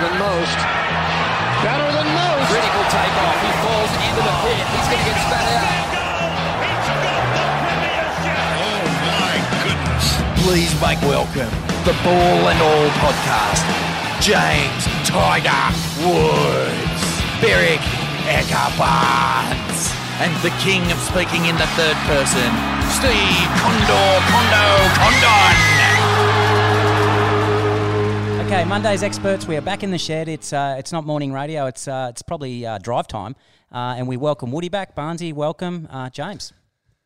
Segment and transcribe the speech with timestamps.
[0.00, 0.58] than most.
[1.60, 2.48] Better than most.
[2.48, 3.36] Critical takeoff.
[3.44, 4.64] He falls into the pit.
[4.64, 5.76] He's going to get spat out.
[8.64, 8.84] Oh
[9.20, 10.04] my goodness.
[10.40, 11.52] Please make welcome
[11.84, 13.64] the Ball and All podcast.
[14.20, 15.64] James Tiger
[16.04, 17.04] Woods,
[17.40, 17.80] Beric
[18.28, 22.50] Eckerbarts, and the king of speaking in the third person,
[22.88, 25.79] Steve Condor Condo Condon.
[28.52, 29.46] Okay, Monday's experts.
[29.46, 30.28] We are back in the shed.
[30.28, 31.66] It's uh, it's not morning radio.
[31.66, 33.36] It's uh, it's probably uh, drive time,
[33.70, 34.96] uh, and we welcome Woody back.
[34.96, 35.86] Barnesy, welcome.
[35.88, 36.52] Uh, James,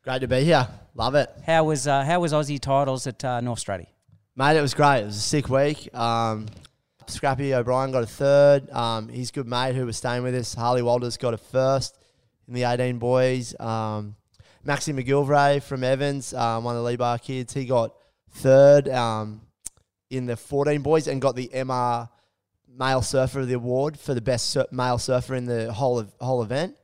[0.03, 0.67] Great to be here.
[0.95, 1.29] Love it.
[1.45, 3.85] how was uh, how was Aussie titles at uh, North Straddy?
[4.35, 5.01] Mate, it was great.
[5.01, 5.95] It was a sick week.
[5.95, 6.47] Um,
[7.05, 8.67] Scrappy O'Brien got a third.
[8.71, 11.95] Um, his good mate who was staying with us, Harley Walters, got a first
[12.47, 13.53] in the 18 boys.
[13.59, 14.15] Um,
[14.65, 17.93] Maxi McGilvray from Evans, um, one of the Lee Bar kids, he got
[18.31, 19.41] third um,
[20.09, 22.09] in the 14 boys and got the MR
[22.77, 26.13] Male Surfer of the Award for the best sur- male surfer in the whole of,
[26.19, 26.75] whole event.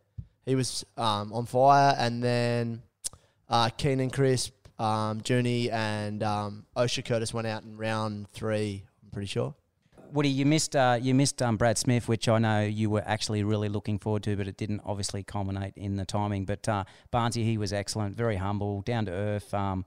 [0.46, 1.96] He was um, on fire.
[1.98, 2.82] And then
[3.50, 9.12] uh, Keenan Crisp, um, Junie, and um, Osha Curtis went out in round three, I'm
[9.12, 9.54] pretty sure.
[10.14, 13.44] Woody, you missed uh, you missed um, Brad Smith, which I know you were actually
[13.46, 16.44] really looking forward to, but it didn't obviously culminate in the timing.
[16.44, 19.54] But uh, Barnesy, he was excellent, very humble, down to earth.
[19.54, 19.86] Um,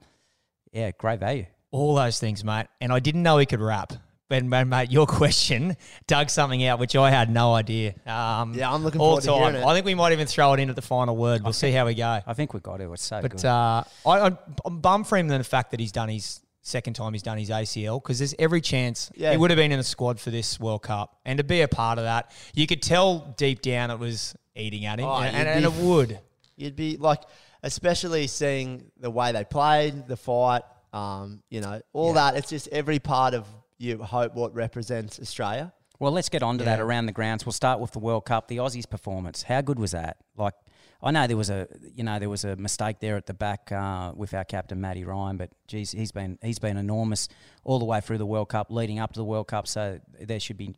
[0.73, 1.45] yeah, great value.
[1.75, 2.67] All those things, mate.
[2.81, 3.93] And I didn't know he could rap.
[4.29, 7.95] But mate, mate, your question dug something out which I had no idea.
[8.07, 9.67] Um, Yeah, I'm looking all forward to hearing it.
[9.67, 11.43] I think we might even throw it in at the final word.
[11.43, 12.21] We'll see how we go.
[12.27, 12.89] I think we got it.
[12.91, 13.45] It's so But good.
[13.45, 16.95] uh, I, I'm- I'm bummed for him than the fact that he's done his second
[16.95, 19.33] time he's done his ACL because there's every chance Yeah.
[19.33, 21.19] he would have been in the squad for this World Cup.
[21.27, 24.87] And to be a part of that, you could tell deep down it was eating
[24.87, 25.07] at him.
[25.07, 26.19] Oh, and, you'd and, and be- it would.
[26.57, 27.21] You'd be like,
[27.63, 30.63] especially seeing the way they played, the fight,
[30.95, 32.37] um, you know, all that.
[32.37, 33.47] It's just every part of
[33.79, 35.73] you hope what represents Australia.
[35.99, 37.45] Well, let's get on to that around the grounds.
[37.45, 38.49] We'll start with the World Cup.
[38.49, 39.43] The Aussies' performance.
[39.43, 40.17] How good was that?
[40.37, 40.55] Like,
[41.03, 43.71] I know there was a you know there was a mistake there at the back
[43.73, 47.29] uh, with our captain Matty Ryan, but geez, he's been he's been enormous
[47.65, 49.67] all the way through the World Cup, leading up to the World Cup.
[49.67, 50.75] So there should be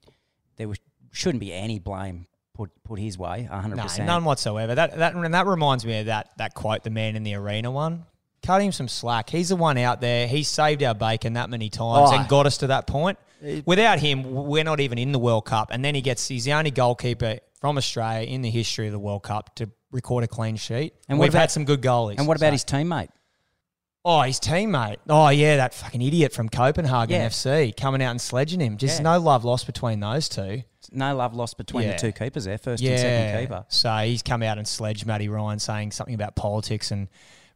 [0.56, 0.78] there was,
[1.12, 3.44] shouldn't be any blame put put his way.
[3.44, 4.06] hundred No, percent.
[4.06, 4.75] none whatsoever.
[4.75, 7.71] That that and that reminds me of that that quote, the man in the arena
[7.71, 8.06] one.
[8.46, 9.28] Cut him some slack.
[9.28, 10.28] He's the one out there.
[10.28, 12.16] He saved our bacon that many times Oh.
[12.16, 13.18] and got us to that point.
[13.64, 15.70] Without him, we're not even in the World Cup.
[15.72, 18.98] And then he gets he's the only goalkeeper from Australia in the history of the
[18.98, 20.94] World Cup to record a clean sheet.
[21.08, 22.18] And we've about- had some good goalies.
[22.18, 23.08] And what about So- his teammate?
[24.04, 24.98] Oh, his teammate.
[25.08, 27.26] Oh, yeah, that fucking idiot from Copenhagen Yeah.
[27.26, 28.76] FC coming out and sledging him.
[28.76, 29.14] Just Yeah.
[29.14, 30.62] no love lost between those two.
[30.92, 31.94] No love lost between Yeah.
[31.94, 33.64] the two keepers there, first and second keeper.
[33.68, 37.08] So he's come out and sledged Matty Ryan saying something about politics and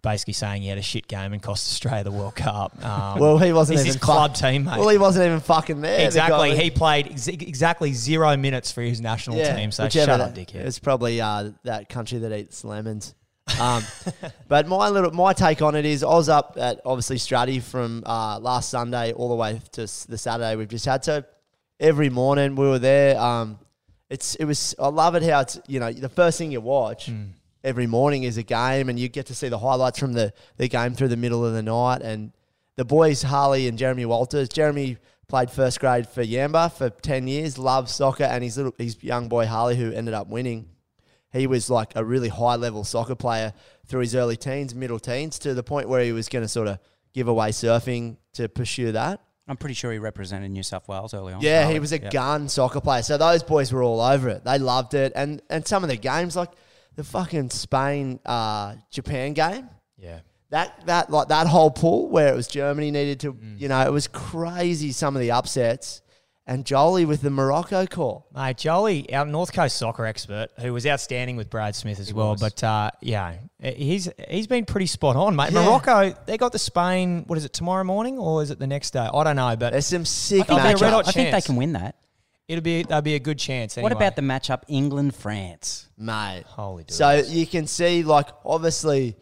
[0.03, 2.73] basically saying he had a shit game and cost Australia the World Cup.
[2.85, 4.79] Um, Well, he wasn't even his club teammate.
[4.79, 6.05] Well, he wasn't even fucking there.
[6.07, 6.57] exactly.
[6.57, 9.71] He played ex- exactly zero minutes for his national team.
[9.73, 10.55] So shut up, dickhead.
[10.67, 13.15] It's probably uh, that country that eats lemons.
[13.61, 13.83] Um,
[14.49, 18.03] but my little my take on it is I was up at obviously Straddy from
[18.07, 21.05] uh, last Sunday all the way to s- the Saturday we've just had.
[21.05, 21.25] So
[21.81, 23.19] every morning we were there.
[23.21, 23.59] Um,
[24.09, 27.07] it's it was I love it how it's you know the first thing you watch
[27.07, 27.23] Hmm.
[27.63, 30.69] Every morning is a game and you get to see the highlights from the the
[30.69, 32.33] game through the middle of the night and
[32.77, 34.49] the boys Harley and Jeremy Walters.
[34.49, 34.97] Jeremy
[35.29, 39.29] played first grade for Yamba for ten years, loved soccer, and his little his young
[39.29, 40.69] boy Harley who ended up winning.
[41.33, 43.53] He was like a really high level soccer player
[43.87, 46.67] through his early teens, middle teens, to the point where he was going to sort
[46.67, 46.79] of
[47.13, 49.21] give away surfing to pursue that.
[49.47, 51.41] I'm pretty sure he represented New South Wales early on.
[51.41, 52.09] Yeah, he was a Yeah.
[52.11, 53.03] gun soccer player.
[53.03, 54.45] So those boys were all over it.
[54.45, 56.51] They loved it, and and some of the games like
[56.97, 59.69] the fucking Spain uh, Japan game.
[59.99, 60.21] yeah.
[60.51, 63.61] That that like that whole pool where it was Germany needed to, Mm.
[63.61, 64.91] you know, it was crazy.
[64.91, 66.03] Some of the upsets,
[66.45, 68.27] and Jolie with the Morocco call.
[68.35, 72.33] Mate, Jolie, our North Coast soccer expert, who was outstanding with Brad Smith as well.
[72.33, 72.41] was.
[72.41, 75.53] But uh, yeah, he's he's been pretty spot on, mate.
[75.53, 75.65] Yeah.
[75.65, 77.23] Morocco, they got the Spain.
[77.29, 79.09] What is it tomorrow morning or is it the next day?
[79.15, 81.55] I don't know, but There's some sick think they're red hot I think they can
[81.55, 81.95] win that.
[82.51, 83.77] It'll be that'll be a good chance.
[83.77, 85.89] What about the matchup England France?
[85.97, 86.43] mate.
[86.47, 86.85] holy?
[86.89, 87.33] So doodles.
[87.33, 89.17] you can see, like, obviously,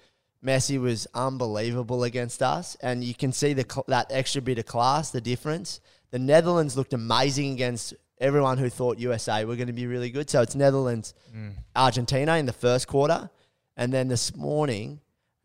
[0.44, 4.66] Messi was unbelievable against us, and you can see the cl- that extra bit of
[4.66, 5.80] class, the difference.
[6.10, 10.30] The Netherlands looked amazing against everyone who thought USA were going to be really good.
[10.30, 11.52] So it's Netherlands, mm.
[11.76, 13.28] Argentina in the first quarter,
[13.76, 15.00] and then this morning,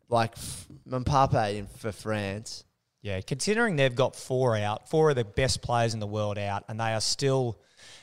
[0.08, 2.64] like f- Mbappe in, for France.
[3.02, 6.64] Yeah, considering they've got four out, four of the best players in the world out,
[6.68, 7.58] and they are still.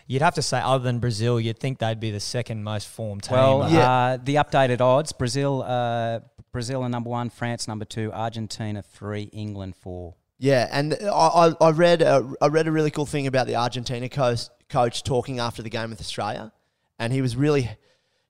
[0.08, 3.24] You'd have to say, other than Brazil, you'd think they'd be the second most formed
[3.24, 3.38] team.
[3.38, 3.92] Well, Yeah.
[3.92, 6.20] uh, the updated odds: Brazil, uh,
[6.52, 10.16] Brazil are number one, France number two, Argentina three, England four.
[10.38, 13.56] Yeah, and I, I, I read a, I read a really cool thing about the
[13.56, 16.52] Argentina coach, coach talking after the game with Australia,
[16.98, 17.70] and he was really,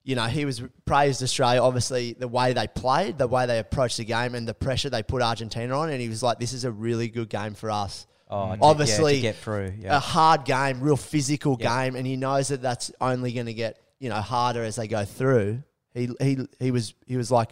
[0.04, 3.96] you know, he was praised Australia obviously the way they played, the way they approached
[3.96, 6.64] the game, and the pressure they put Argentina on, and he was like, "This is
[6.64, 10.44] a really good game for us." Oh, to- yeah, to obviously, get through, a hard
[10.44, 11.84] game, real physical Yeah.
[11.84, 14.88] game, and he knows that that's only going to get you know harder as they
[14.88, 15.62] go through.
[15.94, 17.50] He he he was he was like,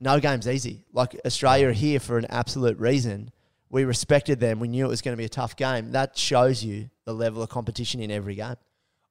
[0.00, 0.84] no game's easy.
[0.92, 3.30] Like Australia are here for an absolute reason.
[3.70, 4.60] We respected them.
[4.60, 5.92] We knew it was going to be a tough game.
[5.92, 8.54] That shows you the level of competition in every game.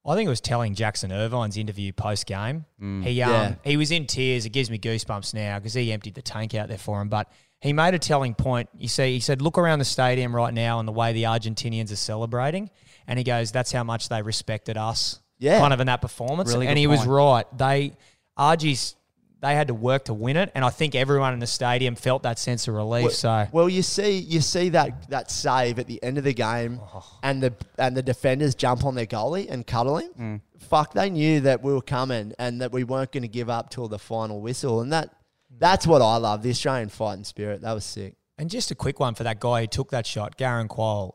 [0.06, 2.64] I think it was telling Jackson Irvine's interview post game.
[2.82, 3.04] Mm.
[3.04, 3.56] He um, Yeah.
[3.66, 4.46] he was in tears.
[4.46, 7.10] It gives me goosebumps now because he emptied the tank out there for him.
[7.10, 7.30] But
[7.62, 8.70] he made a telling point.
[8.78, 11.92] You see, he said, "Look around the stadium right now and the way the Argentinians
[11.92, 12.70] are celebrating."
[13.08, 15.60] And he goes, "That's how much they respected us." Yeah.
[15.60, 16.52] kind of in that performance.
[16.52, 17.46] Really and he was right.
[17.56, 17.96] They
[18.38, 18.96] Argies
[19.42, 22.24] they had to work to win it, and I think everyone in the stadium felt
[22.24, 23.04] that sense of relief.
[23.04, 26.34] Well, so well, you see, you see that that save at the end of the
[26.34, 27.20] game, oh.
[27.22, 30.12] and the and the defenders jump on their goalie and cuddle him.
[30.20, 30.42] Mm.
[30.60, 33.70] Fuck, they knew that we were coming and that we weren't going to give up
[33.70, 35.14] till the final whistle, and that
[35.60, 37.62] that's what I love the Australian fighting spirit.
[37.62, 38.16] That was sick.
[38.38, 41.14] And just a quick one for that guy who took that shot, Garang Kuol.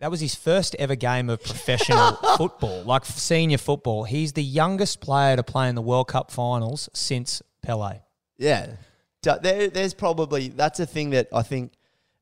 [0.00, 4.04] That was his first ever game of professional football, like senior football.
[4.04, 8.00] He's the youngest player to play in the World Cup finals since Pele.
[8.36, 8.72] Yeah.
[9.22, 11.72] There, there's probably that's a thing that I think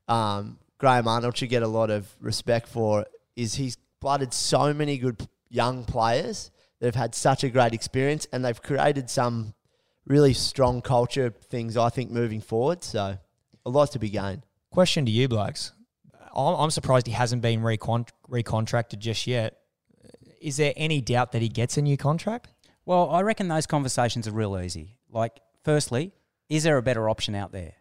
[0.07, 3.05] um, Graham Arnold should get a lot of respect for.
[3.35, 8.27] Is he's blooded so many good young players that have had such a great experience,
[8.31, 9.53] and they've created some
[10.05, 11.77] really strong culture things.
[11.77, 13.17] I think moving forward, so
[13.65, 14.43] a lot to be gained.
[14.71, 15.71] Question to you, blokes.
[16.35, 19.57] I'm I'm surprised he hasn't been recon- recontracted just yet.
[20.41, 22.49] Is there any doubt that he gets a new contract?
[22.85, 24.97] Well, I reckon those conversations are real easy.
[25.09, 26.11] Like, firstly,
[26.49, 27.73] is there a better option out there?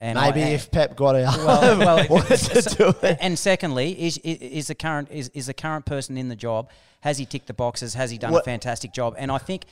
[0.00, 3.18] And Maybe I- if Pep got out, well, well, wanted to do it.
[3.20, 6.70] and secondly, is is- is the current is, is the current person in the job?
[7.00, 7.94] Has he ticked the boxes?
[7.94, 9.14] Has he done a fantastic job?
[9.18, 9.64] And I think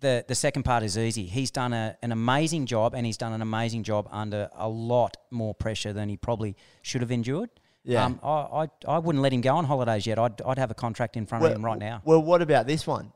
[0.00, 1.26] the the second part is easy.
[1.26, 5.16] He's done a, an amazing job, and he's done an amazing job under a lot
[5.30, 7.50] more pressure than he probably should have endured.
[7.84, 8.04] Yeah.
[8.04, 10.18] Um, I, I I wouldn't let him go on holidays yet.
[10.18, 12.02] I'd I'd have a contract in front of him right now.
[12.04, 13.12] Well, what about this one?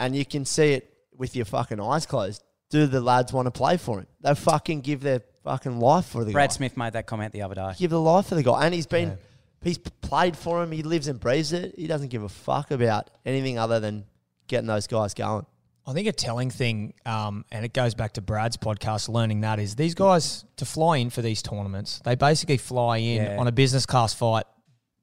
[0.00, 2.42] And you can see it with your fucking eyes closed.
[2.70, 4.06] Do the lads want to play for him?
[4.20, 6.54] They fucking give their fucking life for the Brad guy.
[6.54, 7.72] Smith made that comment the other day.
[7.78, 9.18] Give the life for the guy, and he's been
[9.62, 10.72] he's played for him.
[10.72, 11.74] He lives and breathes it.
[11.76, 14.04] He doesn't give a fuck about anything other than
[14.46, 15.46] getting those guys going.
[15.88, 19.58] I think a telling thing, um, and it goes back to Brad's podcast, learning that
[19.58, 23.38] is these guys to fly in for these tournaments, they basically fly in Yeah.
[23.38, 24.44] on a business class flight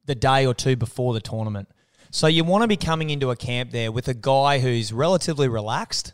[0.06, 1.68] the day or two before the tournament.
[2.12, 5.48] So you want to be coming into a camp there with a guy who's relatively
[5.48, 6.14] relaxed,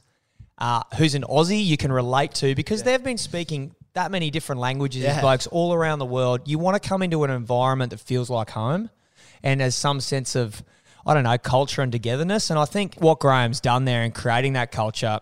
[0.57, 4.61] uh, who's an Aussie you can relate to because they've been speaking that many different
[4.61, 5.19] languages, Yeah.
[5.19, 6.47] blokes all around the world.
[6.47, 8.89] You want to come into an environment that feels like home
[9.43, 10.63] and has some sense of,
[11.05, 12.49] I don't know, culture and togetherness.
[12.49, 15.19] And I think what Graham's done there in creating that culture,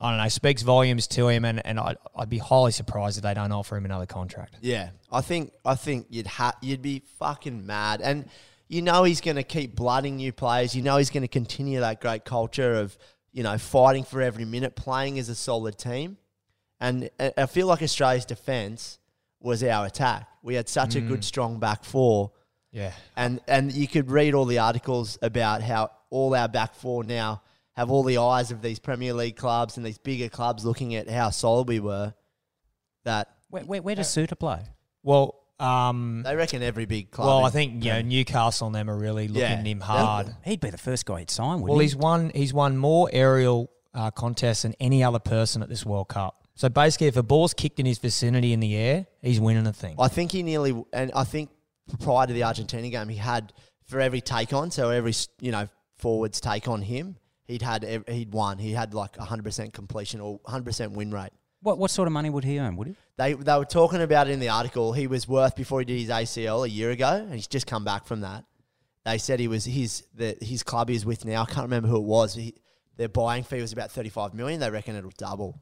[0.00, 1.44] I don't know, speaks volumes to him.
[1.44, 4.56] And, and I'd, I'd be highly surprised if they don't offer him another contract.
[4.60, 8.28] Yeah, I think I think you'd ha- you'd be fucking mad, and
[8.68, 10.74] you know he's going to keep blooding new players.
[10.74, 12.96] You know he's going to continue that great culture of
[13.32, 16.16] you know fighting for every minute, playing as a solid team,
[16.80, 18.98] and I- I feel like Australia's defense
[19.40, 20.28] was our attack.
[20.42, 21.24] We had such a good, mm.
[21.24, 22.32] strong back four,
[22.72, 22.92] Yeah.
[23.16, 27.42] and and you could read all the articles about how all our back four now
[27.74, 31.08] have all the eyes of these Premier League clubs and these bigger clubs looking at
[31.08, 32.14] how solid we were.
[33.04, 34.60] That Where, where, where does Souttar play?
[35.02, 37.26] Well, um, they reckon every big club.
[37.26, 39.58] well, I think you know Newcastle and them are really looking Yeah.
[39.58, 40.34] at him hard.
[40.44, 41.84] He'd be the first guy he'd sign, wouldn't Well, he?
[41.84, 42.30] he's won.
[42.34, 46.46] He's won more aerial uh, contests than any other person at this World Cup.
[46.54, 49.72] So basically, if a ball's kicked in his vicinity in the air, he's winning a
[49.72, 49.96] thing.
[49.98, 51.50] I think he nearly, and I think
[51.98, 53.52] prior to the Argentina game, he had
[53.86, 58.32] for every take on, so every you know forwards take on him, he'd had he'd
[58.32, 58.58] won.
[58.58, 61.30] He had like hundred percent completion or hundred percent win rate.
[61.62, 62.76] What what sort of money would he earn?
[62.76, 62.96] Would he?
[63.16, 64.92] They they were talking about it in the article.
[64.92, 67.84] He was worth before he did his ACL a year ago, and he's just come
[67.84, 68.44] back from that.
[69.04, 71.42] They said he was his the his club he was with now.
[71.42, 72.34] I can't remember who it was.
[72.34, 72.54] He,
[72.96, 74.60] their buying fee was about thirty five million.
[74.60, 75.58] They reckon it'll double,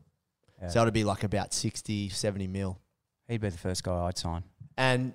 [0.68, 2.80] so it'll be like about 60, 70 mil.
[3.28, 4.42] He'd be the first guy I'd sign.
[4.76, 5.14] and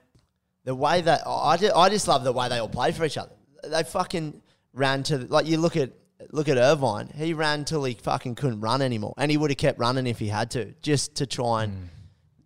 [0.66, 3.18] the way that I just, I just love the way they all played for each
[3.18, 3.34] other.
[3.64, 4.42] They fucking
[4.74, 5.92] ran to like you look at
[6.32, 7.10] look at Irvine.
[7.16, 10.20] He ran till he fucking couldn't run anymore, and he would have kept running if
[10.20, 11.74] he had to, just to try and.
[11.74, 11.88] Mm.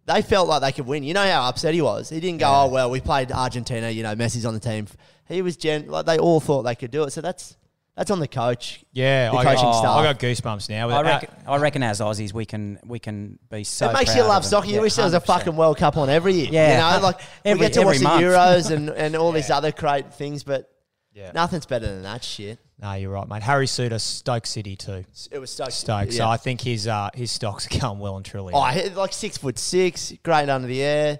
[0.06, 1.04] They felt like they could win.
[1.04, 2.10] You know how upset he was.
[2.10, 3.90] He didn't go, "Oh well, we played Argentina.
[3.90, 4.88] You know, Messi's on the team."
[5.28, 7.12] He was gen like they all thought they could do it.
[7.12, 7.58] So that's
[7.98, 8.86] That's on the coach.
[8.94, 9.98] Yeah, The I, coaching got, staff.
[9.98, 10.88] I got goosebumps now.
[10.89, 13.89] I reckon, I reckon as Aussies we can we can be so.
[13.89, 14.68] it makes proud you love soccer.
[14.68, 16.48] You Yeah, wish there was a fucking World Cup on every year.
[16.51, 16.94] Yeah.
[16.96, 18.24] you know, like Every- we get to watch every the month.
[18.24, 20.70] Euros and, and all these other great things, but
[21.13, 21.32] Yeah.
[21.34, 22.60] nothing's better than that shit.
[22.80, 23.42] No, you're right, mate.
[23.42, 25.04] Harry Souttar, Stoke City too.
[25.32, 25.72] It was Stoke.
[25.72, 26.12] Stoke.
[26.12, 26.27] So.
[26.27, 28.54] I think his uh, his stocks are going well and truly.
[28.56, 31.20] Oh, he- like six foot six, great under the air.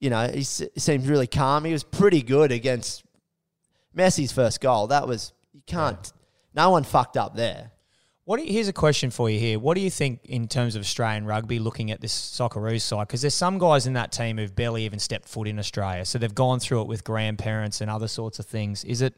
[0.00, 1.64] You know, he, s- he seems really calm.
[1.64, 3.04] He was pretty good against
[3.96, 4.88] Messi's first goal.
[4.88, 6.12] That was you can't.
[6.54, 7.72] No one fucked up there.
[8.24, 9.58] What do you, here's a question for you here.
[9.58, 13.08] What do you think in terms of Australian rugby looking at this Socceroos side?
[13.08, 16.04] Because there's some guys in that team who've barely even stepped foot in Australia.
[16.04, 18.84] So they've gone through it with grandparents and other sorts of things.
[18.84, 19.14] Is it,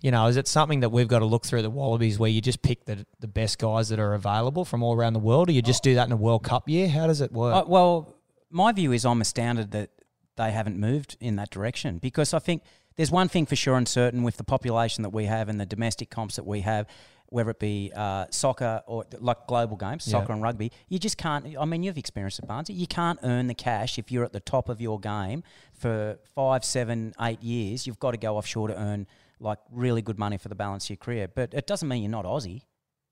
[0.00, 2.40] you know, is it something that we've got to look through the Wallabies where you
[2.40, 5.52] just pick the, the best guys that are available from all around the world or
[5.52, 6.88] you just do that in a World Cup year?
[6.88, 7.54] How does it work?
[7.54, 8.16] Uh, well,
[8.50, 9.90] my view is I'm astounded that
[10.36, 12.62] they haven't moved in that direction because I think
[12.96, 15.66] there's one thing for sure and certain with the population that we have and the
[15.66, 16.86] domestic comps that we have,
[17.28, 20.12] whether it be uh, soccer or like global games, Yeah.
[20.20, 21.56] soccer and rugby, you just can't.
[21.58, 22.70] I mean, you've experienced it, Barnes.
[22.70, 26.64] You can't earn the cash if you're at the top of your game for five,
[26.64, 27.86] seven, eight years.
[27.86, 29.06] You've got to go offshore to earn
[29.40, 31.26] like really good money for the balance of your career.
[31.26, 32.62] But it doesn't mean you're not Aussie.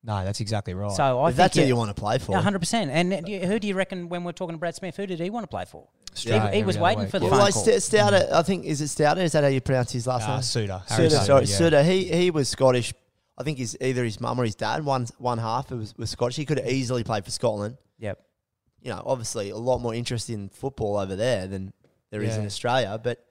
[0.04, 0.92] no, that's exactly right.
[0.92, 2.32] So I that's who you want to play for.
[2.32, 2.90] yeah, hundred percent.
[2.92, 4.96] And uh, who do you reckon when we're talking to Brad Smith?
[4.96, 5.88] Who did he want to play for?
[6.14, 7.10] He, he was waiting week.
[7.10, 7.64] for the well, phone like call.
[7.64, 9.22] St- Stouter, I think is it Stouter?
[9.22, 10.40] Is that how you pronounce his last uh, name?
[10.40, 10.88] Souttar.
[10.88, 11.80] Harry Souttar, Souttar, sorry, yeah.
[11.80, 11.84] Souttar.
[11.84, 12.92] He he was Scottish.
[13.38, 14.84] I think he's either his mum or his dad.
[14.84, 16.36] One one half was, was Scottish.
[16.36, 17.78] He could have easily played for Scotland.
[17.98, 18.20] Yep.
[18.82, 21.72] You know, obviously a lot more interest in football over there than
[22.10, 23.00] there is in Australia.
[23.02, 23.24] But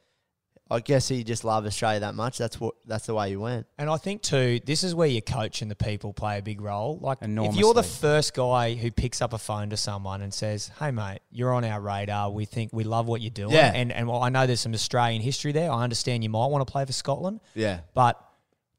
[0.71, 2.37] I guess he just loved Australia that much.
[2.37, 3.67] That's what that's the way he went.
[3.77, 6.61] And I think too, this is where your coach and the people play a big
[6.61, 6.97] role.
[7.01, 10.71] Like if you're the first guy who picks up a phone to someone and says,
[10.79, 12.31] "Hey mate, you're on our radar.
[12.31, 13.71] We think we love what you're doing." Yeah.
[13.75, 15.69] And and well, I know there's some Australian history there.
[15.69, 17.81] I understand you might want to play for Scotland, Yeah.
[17.93, 18.17] but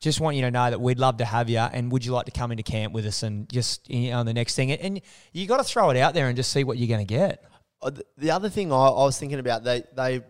[0.00, 1.58] just want you to know that we'd love to have you.
[1.58, 4.34] And would you like to come into camp with us and just you know the
[4.34, 4.72] next thing?
[4.72, 5.00] And
[5.32, 7.44] you got to throw it out there and just see what you're going to get.
[7.82, 10.22] Uh, The other thing I, I was thinking about, they they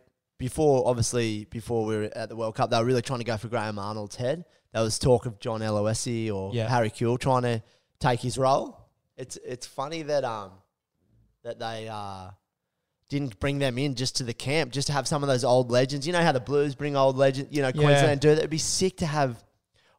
[0.43, 3.37] before obviously before we were at the World Cup, they were really trying to go
[3.37, 4.45] for Graham Arnold's head.
[4.73, 6.69] There was talk of John Aloisi or Yeah.
[6.69, 7.63] Harry Kewell trying to
[8.01, 8.77] take his role.
[9.17, 10.51] It's it's funny that um
[11.45, 12.31] that they uh
[13.09, 15.71] didn't bring them in just to the camp, just to have some of those old
[15.71, 16.07] legends.
[16.09, 17.83] You know how the Blues bring old legends, you know, Yeah.
[17.83, 18.39] Queensland do that.
[18.39, 19.43] It'd be sick to have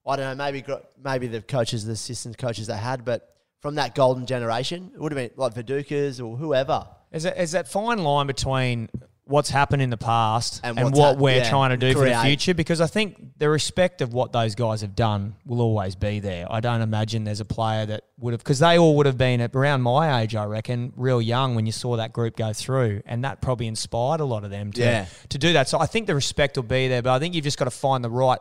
[0.05, 0.65] I don't know, maybe
[1.01, 5.13] maybe the coaches, the assistant coaches they had, but from that golden generation, it would
[5.13, 6.85] have been like Vidukas or whoever.
[7.13, 8.89] Is that, is that fine line between
[9.25, 12.03] what's happened in the past And and, what hap- we're yeah, trying to do for
[12.07, 12.53] the future?
[12.53, 16.45] Because I think the respect of what those guys have done will always be there.
[16.51, 19.39] I don't imagine there's a player that would have, because they all would have been
[19.39, 23.01] at around my age, I reckon, real young when you saw that group go through,
[23.05, 25.05] and that probably inspired a lot of them to Yeah.
[25.29, 25.69] to do that.
[25.69, 27.71] So I think the respect will be there, but I think you've just got to
[27.71, 28.39] find the right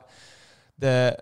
[0.78, 1.16] the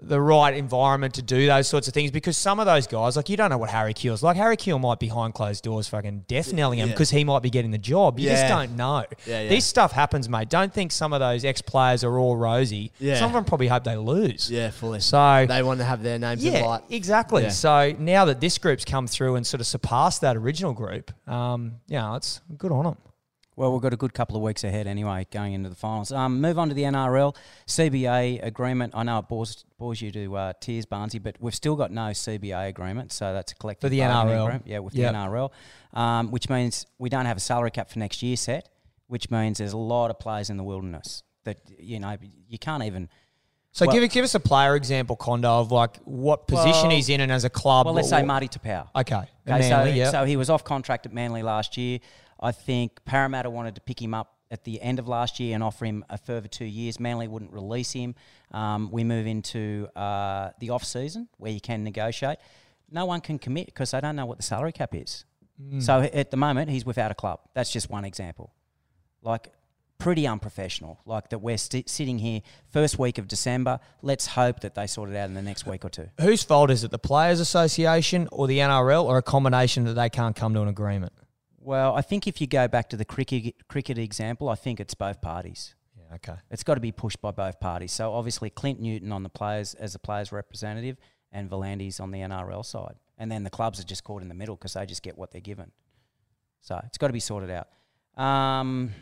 [0.00, 3.28] the right environment to do those sorts of things because some of those guys, like
[3.28, 4.36] you don't know what Harry Kewell's like.
[4.36, 6.94] Harry Kewell might be behind closed doors fucking death knelling him Yeah.
[6.94, 8.20] because he might be getting the job.
[8.20, 9.04] You just don't know.
[9.26, 9.48] Yeah, yeah.
[9.48, 10.48] This stuff happens, mate.
[10.50, 12.92] Don't think some of those ex players are all rosy.
[13.00, 13.18] Yeah.
[13.18, 14.48] Some of them probably hope they lose.
[14.48, 15.00] Yeah, fully.
[15.00, 16.82] So they want to have their names in yeah, light.
[16.90, 17.42] exactly.
[17.42, 17.48] Yeah.
[17.48, 21.72] So now that this group's come through and sort of surpassed that original group, um,
[21.88, 22.96] yeah, it's good on them.
[23.58, 26.12] Well, we've got a good couple of weeks ahead anyway, going into the finals.
[26.12, 27.34] Um, move on to the NRL
[27.66, 28.92] CBA agreement.
[28.96, 32.02] I know it bores, bores you to uh, tears, Barnsey, but we've still got no
[32.10, 34.42] CBA agreement, so that's a collective For the bargaining NRL.
[34.44, 34.66] agreement.
[34.68, 35.12] Yeah, with Yep.
[35.12, 35.50] the NRL,
[35.92, 38.68] um, which means we don't have a salary cap for next year set,
[39.08, 42.16] which means there's a lot of players in the wilderness that you know
[42.48, 43.08] you can't even.
[43.72, 47.08] So Well- give, give us a player example, Condo, of like what position Well- he's
[47.08, 47.86] in and as a club.
[47.86, 48.86] Well, let's say Marty Taupau.
[48.94, 49.16] Okay.
[49.16, 49.26] Okay,
[49.68, 50.10] Manly, so, yeah.
[50.12, 51.98] so he was off contract at Manly last year.
[52.40, 55.62] I think Parramatta wanted to pick him up at the end of last year and
[55.62, 56.98] offer him a further two years.
[56.98, 58.14] Manly wouldn't release him.
[58.50, 62.38] Um, we move into uh, the off season where you can negotiate.
[62.90, 65.24] No one can commit because they don't know what the salary cap is.
[65.60, 65.80] Hmm.
[65.80, 67.40] So at the moment, he's without a club.
[67.54, 68.52] That's just one example.
[69.22, 69.52] Like
[69.98, 71.00] pretty unprofessional.
[71.04, 72.40] Like that we're sti sitting here
[72.70, 73.80] first week of December.
[74.00, 76.08] Let's hope that they sort it out in the next week or two.
[76.20, 76.90] Whose fault is it?
[76.90, 80.68] The Players Association or the NRL or a combination that they can't come to an
[80.68, 81.12] agreement?
[81.68, 84.94] Well, I think if you go back to the cricket cricket example, I think it's
[84.94, 85.74] both parties.
[85.98, 86.40] Yeah, okay.
[86.50, 87.92] It's got to be pushed by both parties.
[87.92, 90.96] So obviously Clint Newton on the players as a players representative,
[91.30, 94.34] and V'landys on the NRL side, and then the clubs are just caught in the
[94.34, 95.70] middle because they just get what they're given.
[96.62, 97.68] So it's got to be sorted out.
[98.18, 98.94] Um,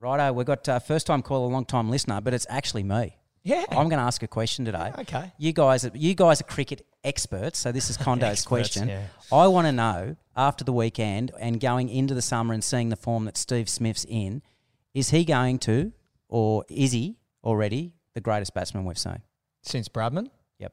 [0.00, 3.18] righto, we've got uh, first time caller, long time listener, but it's actually me.
[3.42, 3.64] Yeah.
[3.70, 4.92] I'm going to ask a question today.
[4.98, 5.32] Okay.
[5.38, 8.88] You guys, are, you guys are cricket experts, so this is Condo's Experts, question.
[8.88, 9.06] yeah.
[9.32, 12.96] I want to know after the weekend and going into the summer and seeing the
[12.96, 14.42] form that Steve Smith's in,
[14.94, 15.92] is he going to,
[16.28, 19.22] or is he already the greatest batsman we've seen?
[19.62, 20.28] since Bradman.
[20.58, 20.72] Yep.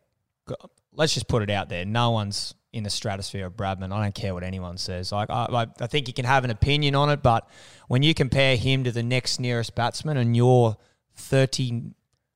[0.93, 1.85] Let's just put it out there.
[1.85, 3.91] No one's in the stratosphere of Bradman.
[3.91, 5.11] I don't care what anyone says.
[5.11, 7.49] Like I, I, I think you can have an opinion on it, but
[7.87, 10.77] when you compare him to the next nearest batsman, and you're
[11.15, 11.93] thirty,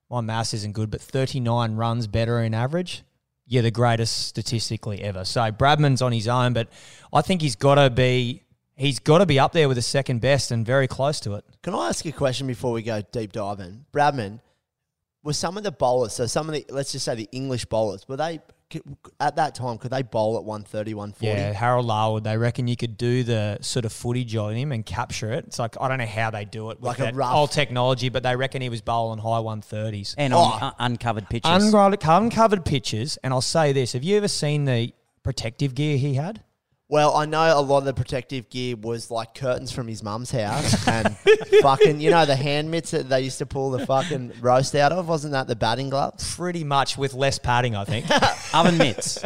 [0.09, 3.03] my maths isn't good, but thirty nine runs better in average.
[3.51, 5.25] You're the greatest statistically ever.
[5.25, 6.69] So Bradman's on his own, but
[7.11, 8.43] I think he's got to be.
[8.77, 11.43] He's got to be up there with the second best and very close to it.
[11.61, 13.85] Can I ask you a question before we go deep diving?
[13.91, 14.39] Bradman,
[15.21, 18.07] were some of the bowlers, so some of the, let's just say the English bowlers,
[18.07, 18.39] were they,
[19.19, 21.27] at that time, could they bowl at 130, 140?
[21.39, 22.23] Yeah, Harold Larwood.
[22.23, 25.45] They reckon you could do the sort of footage on him and capture it.
[25.45, 27.51] It's like I don't know how they do it with Like a that rough- old
[27.51, 30.15] technology, but they reckon he was bowling high one thirties.
[30.17, 30.37] And Oh.
[30.39, 31.49] on un- uncovered pitches.
[31.51, 36.15] Uncovered, uncovered pitches, and I'll say this: Have you ever seen the protective gear he
[36.15, 36.43] had?
[36.91, 40.29] Well, I know a lot of the protective gear was like curtains from his mum's
[40.29, 41.17] house and
[41.61, 44.91] fucking, you know, the hand mitts that they used to pull the fucking roast out
[44.91, 45.07] of.
[45.07, 46.35] Wasn't that the batting gloves?
[46.35, 48.07] Pretty much with less padding, I think,
[48.53, 49.23] Oven mitts.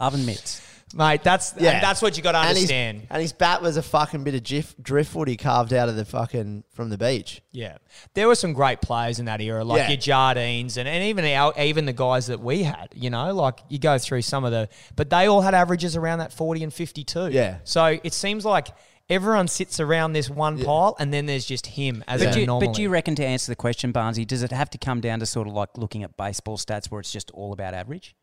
[0.00, 0.62] Oven mitts.
[0.94, 1.22] Mate.
[1.22, 1.80] That's Yeah.
[1.80, 3.06] that's what you got to And his, understand.
[3.10, 6.04] and his bat was a fucking bit of gif, driftwood he carved out of the
[6.04, 7.42] fucking, from the beach.
[7.52, 7.76] Yeah,
[8.14, 9.88] there were some great players in that era, like Yeah.
[9.88, 12.88] your Jardines and, and even our, even the guys that we had.
[12.94, 16.20] You know, like you go through some of the, but they all had averages around
[16.20, 17.28] that forty and fifty two.
[17.28, 17.58] Yeah.
[17.64, 18.68] So it seems like
[19.10, 22.38] everyone sits around this one pile, and then there's just him as But, an do
[22.40, 22.66] you, anomaly.
[22.68, 25.20] but do you reckon to answer the question, Barnesy, does it have to come down
[25.20, 28.14] to sort of like looking at baseball stats where it's just all about average?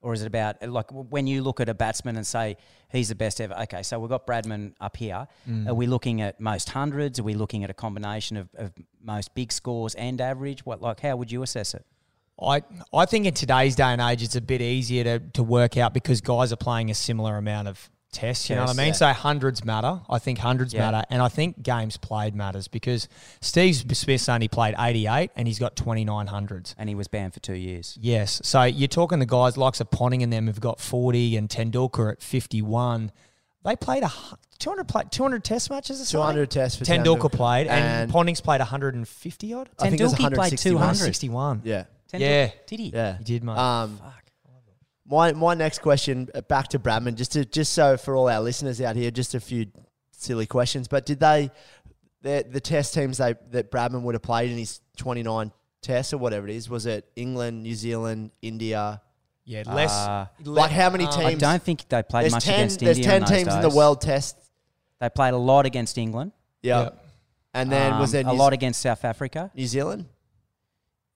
[0.00, 2.56] Or is it about, like, when you look at a batsman and say
[2.88, 3.54] he's the best ever?
[3.62, 5.26] Okay, so we've got Bradman up here.
[5.48, 5.68] Mm.
[5.68, 7.18] Are we looking at most hundreds?
[7.18, 10.64] Are we looking at a combination of, of most big scores and average?
[10.64, 11.84] What, like, how would you assess it?
[12.40, 12.62] I
[12.94, 15.92] I think in today's day and age, it's a bit easier to, to work out
[15.92, 18.48] because guys are playing a similar amount of tests.
[18.48, 18.86] You know what I mean?
[18.88, 18.92] yeah.
[18.92, 20.00] So hundreds matter.
[20.08, 20.90] I think hundreds Yeah.
[20.90, 23.08] matter, and I think games played matters because
[23.40, 26.74] Steve Smith's only played eighty eight, and he's got twenty nine hundreds.
[26.78, 27.96] And he was banned for two years.
[28.00, 28.40] Yes.
[28.44, 32.12] So you're talking the guys likes of Ponting and them who've got 40 and Tendulkar
[32.12, 33.12] at 51.
[33.64, 34.10] They played a
[34.60, 36.20] 200 play, 200 test matches or something?
[36.34, 37.32] 200 tests for Tendulkar Tendulkar.
[37.32, 39.68] played and, And- Ponting's played 150 odd.
[39.78, 41.62] I think Tendulkar played 261.
[41.64, 41.84] Yeah.
[42.12, 42.50] Tendul- Yeah.
[42.66, 42.88] Did he?
[42.94, 43.18] Yeah.
[43.18, 43.56] He did, mate.
[43.58, 44.00] Um,
[45.08, 48.40] my my next question uh, back to Bradman, just to just so for all our
[48.40, 49.66] listeners out here, just a few
[50.12, 50.88] silly questions.
[50.88, 51.50] But did they
[52.22, 56.12] the the test teams they that Bradman would have played in his twenty nine tests
[56.12, 56.68] or whatever it is?
[56.68, 59.00] Was it England, New Zealand, India?
[59.44, 59.92] yeah, less.
[59.92, 61.26] Uh, Like how many um, teams?
[61.26, 62.54] I don't think they played much ten.
[62.54, 63.10] against There's India.
[63.10, 64.36] ten in those teams in the world test.
[65.00, 66.32] They played a lot against England.
[66.60, 66.82] Yeah.
[66.82, 67.04] Yep.
[67.54, 69.50] And then was Um, there a New, lot against South Africa?
[69.54, 70.04] New Zealand?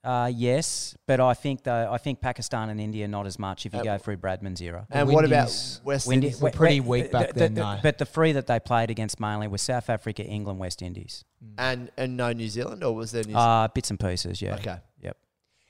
[0.03, 3.73] Uh, yes, but I think though I think Pakistan and India not as much if
[3.73, 4.85] you Uh, go through Bradman's era.
[4.91, 5.47] And what about
[5.85, 6.41] West Windy- Indies?
[6.41, 7.79] were we- pretty we- weak back the- then, the- though.
[7.81, 11.23] But the three that they played against mainly were South Africa, England, West Indies.
[11.57, 13.47] And and no New Zealand or was there New Zealand?
[13.49, 14.55] Uh, bits and pieces, yeah.
[14.55, 14.77] Okay.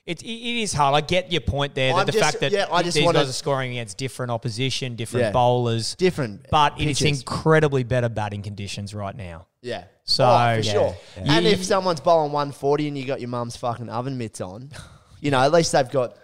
[0.06, 0.26] It, it
[0.62, 0.94] is hard.
[0.94, 1.92] I get your point there.
[1.94, 3.96] That I'm the just- fact that yeah, I just these wanna- guys are scoring against
[3.96, 5.32] different opposition, different Yeah.
[5.32, 7.20] bowlers, Different but it is pitches.
[7.20, 9.46] incredibly better batting conditions right now.
[9.62, 9.84] Yeah.
[10.04, 10.96] So, oh, yeah, for sure.
[11.16, 11.22] yeah.
[11.36, 14.70] And You- if someone's bowling 140 and you got your mum's fucking oven mitts on,
[15.22, 16.14] you know, at least they've got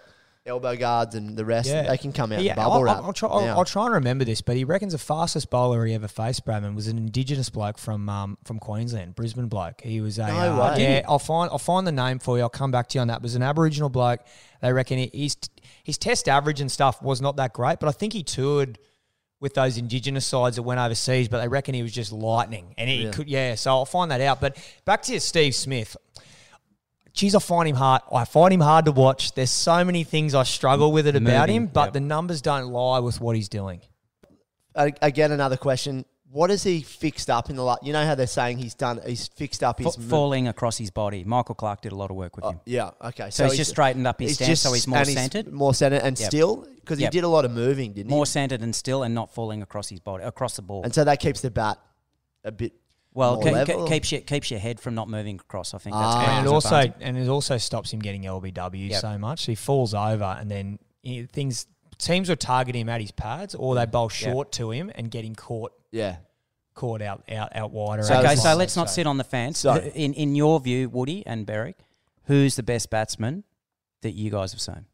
[0.45, 1.69] elbow guards and the rest.
[1.69, 2.97] They can come out Yeah, and bubble I'll, wrap.
[3.03, 3.59] I'll, try, I'll.
[3.59, 6.75] I'll try and remember this, but he reckons the fastest bowler he ever faced, Bradman,
[6.75, 9.81] was an Indigenous bloke from um, from Queensland, Brisbane bloke.
[9.81, 10.81] He was a No uh, way.
[10.83, 11.01] yeah.
[11.07, 12.43] I'll find I'll find the name for you.
[12.43, 13.17] I'll come back to you on that.
[13.17, 14.21] It was an Aboriginal bloke.
[14.61, 15.37] They reckon he, his
[15.83, 18.79] his test average and stuff was not that great, but I think he toured
[19.39, 21.27] with those Indigenous sides that went overseas.
[21.27, 23.11] But they reckon he was just lightning, and he Yeah.
[23.11, 23.55] could yeah.
[23.55, 24.41] So I'll find that out.
[24.41, 25.95] But back to you, Steve Smith.
[27.13, 28.01] Geez, I find him hard.
[28.13, 29.33] I find him hard to watch.
[29.33, 31.93] There's so many things I struggle with it about him, but yep.
[31.93, 33.81] the numbers don't lie with what he's doing.
[34.75, 36.05] Again, another question.
[36.31, 37.83] What has he fixed up in the last?
[37.83, 39.95] You know how they're saying he's done, he's fixed up his.
[39.95, 41.25] Fa- mo- falling across his body.
[41.25, 42.61] Michael Clarke did a lot of work with oh, him.
[42.65, 43.29] yeah, okay.
[43.31, 45.51] So he's just straightened up his stance, so he's more and centered?
[45.51, 46.29] More centered and Yep.
[46.29, 48.19] still, because he did a lot of moving, didn't More he?
[48.19, 50.83] More centered and still, and not falling across his body, across the ball.
[50.83, 51.77] And so that keeps the bat
[52.45, 52.71] a bit.
[53.13, 55.73] Well, more ke- ke- keeps your keeps your head from not moving across.
[55.73, 56.37] I think that's Ah.
[56.37, 56.93] and it also advantage.
[57.01, 59.01] and it also stops him getting LBW Yep.
[59.01, 59.45] so much.
[59.45, 63.75] He falls over, and then he, things teams will target him at his pads, or
[63.75, 66.17] they bowl short to him and get him caught Yeah.
[66.73, 68.03] caught out out out wider.
[68.03, 69.59] So, out okay, wide, so let's not sit on the fence.
[69.59, 71.75] So- in in your view, Woody and Berrick,
[72.25, 73.43] who's the best batsman
[74.03, 74.85] that you guys have seen?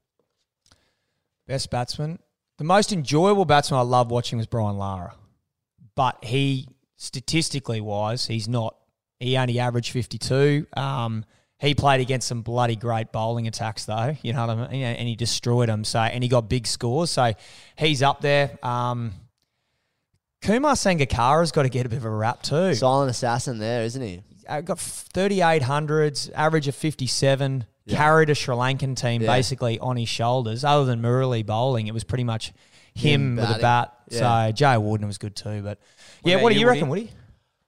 [1.46, 2.20] Best batsman.
[2.58, 5.14] The most enjoyable batsman I love watching was Brian Lara.
[5.96, 8.76] But he, statistically wise, he's not.
[9.20, 10.68] He only averaged 52.
[10.76, 11.26] Um,
[11.60, 14.16] he played against some bloody great bowling attacks, though.
[14.22, 14.84] You know what I mean?
[14.84, 15.84] And he destroyed them.
[15.84, 17.10] So, and he got big scores.
[17.10, 17.34] So
[17.78, 18.60] he's up there.
[18.64, 19.14] Um,
[20.44, 22.76] Kumar Sangakkara's got to get a bit of a rap too.
[22.76, 24.22] Silent assassin there, isn't he?
[24.48, 27.66] Uh, got 3800s, average of 57.
[27.90, 29.28] carried a Sri Lankan team Yeah.
[29.34, 30.64] basically on his shoulders.
[30.64, 32.54] Other than Murali bowling, it was pretty much
[32.94, 33.97] him, Him with a bat.
[34.10, 34.20] Yeah.
[34.20, 35.62] So Jayawardene was good too.
[35.62, 35.80] But
[36.24, 37.02] yeah, about what do you, you reckon, Woody?
[37.04, 37.13] Woody?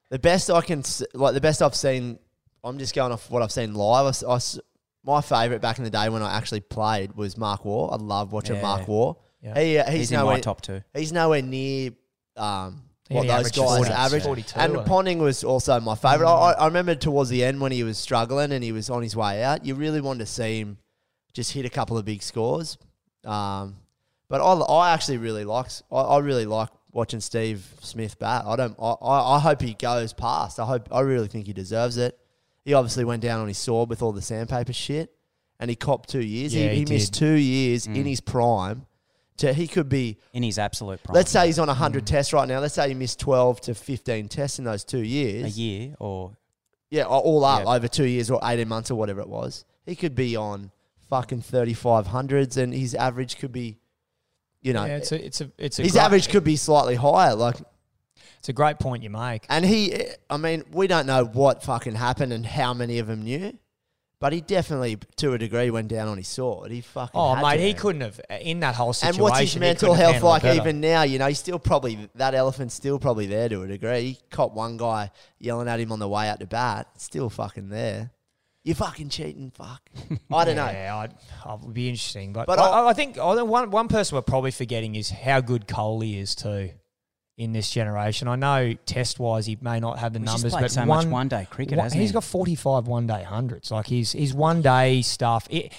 [0.09, 2.17] The best I can, s- like the best I've seen.
[2.63, 4.05] I'm just going off what I've seen live.
[4.05, 4.59] I s- I s-
[5.03, 7.87] my favourite back in the day when I actually played was Mark Waugh.
[7.89, 8.61] I love watching Yeah.
[8.63, 9.15] Mark Waugh.
[9.41, 9.59] Yeah.
[9.59, 10.81] He, uh, he's, He's in nowhere, my top two.
[10.93, 11.91] He's nowhere near
[12.35, 14.23] um, He what only those averages guys 40, average.
[14.23, 14.87] 42, and I think.
[14.87, 16.29] Ponting was also my favourite.
[16.29, 19.15] I, I remember towards the end when he was struggling and he was on his
[19.15, 19.65] way out.
[19.65, 20.77] You really wanted to see him
[21.33, 22.77] just hit a couple of big scores.
[23.23, 23.75] Um,
[24.29, 28.45] but I, I actually really like I, I really like watching Steve Smith bat.
[28.45, 28.75] I don't.
[28.79, 30.59] I, I hope he goes past.
[30.59, 30.87] I hope.
[30.91, 32.17] I really think he deserves it.
[32.63, 35.11] He obviously went down on his sword with all the sandpaper shit,
[35.59, 36.53] and he copped two years.
[36.53, 38.05] Yeah, he, he he missed two years in mm.
[38.05, 38.85] his prime.
[39.37, 40.17] To he could be.
[40.33, 41.15] In his absolute prime.
[41.15, 42.05] Let's say he's on 100 mm.
[42.05, 42.59] tests right now.
[42.59, 45.45] Let's say he missed 12 to 15 tests in those two years.
[45.45, 46.35] a year or
[46.89, 47.73] Yeah, all up Yeah.
[47.73, 49.63] over two years or 18 months or whatever it was.
[49.85, 50.71] He could be on
[51.09, 53.79] fucking 3500s and his average could be,
[54.61, 56.95] you know, yeah, it's a it's a it's a his great, average could be slightly
[56.95, 57.35] higher.
[57.35, 57.55] Like,
[58.39, 59.45] It's a great point you make.
[59.49, 63.23] and he, I mean, we don't know what fucking happened and how many of them
[63.23, 63.57] knew,
[64.19, 66.71] but he definitely, to a degree, went down on his sword.
[66.71, 67.19] He fucking.
[67.19, 67.63] Oh, had mate, to.
[67.63, 69.21] he couldn't have in that whole situation.
[69.21, 71.03] And what's his mental health like even now?
[71.03, 74.01] You know, he's still probably that elephant's still probably there to a degree.
[74.01, 76.87] He caught one guy yelling at him on the way out to bat.
[76.95, 78.11] It's still fucking there.
[78.69, 79.81] You fucking cheating, fuck.
[80.31, 80.69] I don't know.
[80.69, 81.13] Yeah, I'd,
[81.45, 83.87] oh, I would be interesting, but, But I, I- I think I think one one
[83.87, 86.69] person we're probably forgetting is how good Kohli is too
[87.37, 88.27] in this generation.
[88.27, 90.85] I know test wise he may not have the He's just numbers, played but so
[90.85, 92.13] much one-day cricket, one- hasn't he's he?
[92.13, 93.71] got forty five one day hundreds.
[93.71, 95.47] Like his his one day stuff.
[95.49, 95.73] It,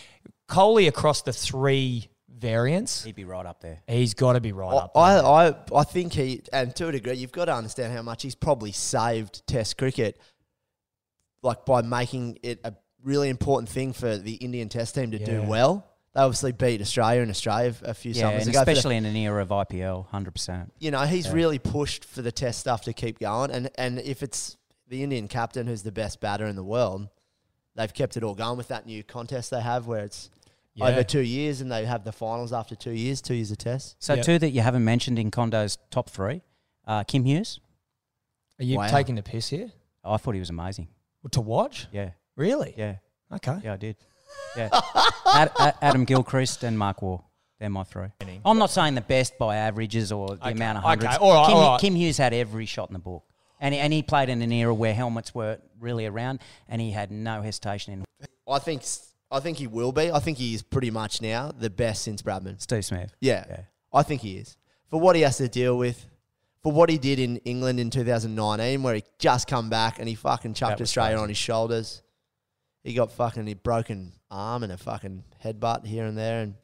[0.49, 3.83] Kohli across the three variants, he'd be right up there.
[3.87, 4.97] he's got to be right up.
[4.97, 5.25] I, there.
[5.25, 8.35] I, I think he, and to a degree, you've got to understand how much he's
[8.35, 10.19] probably saved Test cricket,
[11.43, 15.33] like by making it a really important thing for the Indian Test team to do
[15.41, 15.47] Yeah.
[15.49, 15.87] well.
[16.13, 18.59] They obviously beat Australia and Australia a few Yeah, summers and ago.
[18.61, 20.73] for the- especially in an era of IPL, hundred percent.
[20.79, 21.33] you know, he's Yeah.
[21.33, 24.57] really pushed for the Test stuff to keep going, and and if it's
[24.89, 27.09] the Indian captain who's the best batter in the world,
[27.77, 30.31] they've kept it all going with that new contest they have where it's
[30.75, 30.87] Yeah.
[30.89, 33.95] over two years and they have the finals after two years, two years of Test.
[34.01, 34.25] So Yep.
[34.25, 36.43] two that you haven't mentioned in Condo's top three,
[36.87, 37.61] uh, Kim Hughes.
[38.59, 38.89] Are you Wow.
[38.89, 39.71] taking the piss here
[40.05, 40.89] I thought he was amazing.
[41.33, 41.87] To watch?
[41.93, 42.75] Yeah, Really?
[42.77, 42.97] yeah,
[43.33, 43.59] Okay.
[43.63, 43.97] yeah, I did.
[44.57, 44.69] Yeah,
[45.27, 47.21] Ad, Ad- Adam Gilchrist and Mark Waugh.
[47.59, 48.07] They're my three.
[48.45, 51.17] I'm not saying the best by averages or the Okay, amount of okay, hundreds.
[51.19, 51.81] all right, Kim, all right.
[51.81, 53.23] Kim Hughes had every shot in the book,
[53.61, 56.91] and he, and he played in an era where helmets weren't really around, and he
[56.91, 58.05] had no hesitation in
[58.49, 58.83] I think
[59.31, 60.11] I think he will be.
[60.11, 62.61] I think he is pretty much now the best since Bradman.
[62.63, 63.15] Steve Smith.
[63.21, 63.61] Yeah, Yeah.
[63.93, 64.57] I think he is
[64.89, 66.07] for what he has to deal with.
[66.63, 70.15] For what he did in England in 2019, where he just come back and he
[70.15, 71.23] fucking chucked Australia crazy.
[71.23, 72.03] on his shoulders.
[72.85, 76.55] He got fucking a broken arm and a fucking headbutt here and there, and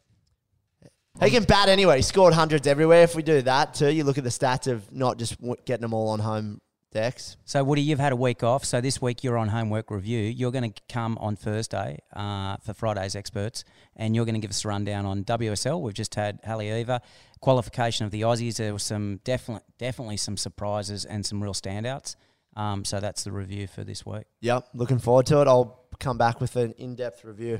[1.22, 1.96] he can bat anyway.
[1.96, 3.02] He scored hundreds everywhere.
[3.02, 5.82] If we do that too, you look at the stats of not just w- getting
[5.82, 6.60] them all on home
[6.96, 7.36] decks.
[7.44, 8.64] So Woody, you've had a week off.
[8.64, 10.20] So this week you're on homework review.
[10.22, 13.64] You're going to come on Thursday uh, for Friday's experts,
[13.96, 15.80] and you're going to give us a rundown on WSL.
[15.82, 17.02] We've just had Halle Eva
[17.40, 18.56] qualification of the Aussies.
[18.56, 22.16] There were some definitely definitely some surprises and some real standouts.
[22.56, 24.24] Um, so that's the review for this week.
[24.40, 25.48] Yep, looking forward to it.
[25.48, 27.58] I'll come back with an in-depth review.